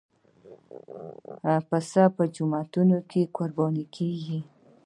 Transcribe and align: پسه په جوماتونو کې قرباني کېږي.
پسه 1.67 2.03
په 2.15 2.23
جوماتونو 2.35 2.97
کې 3.09 3.21
قرباني 3.37 3.85
کېږي. 3.95 4.39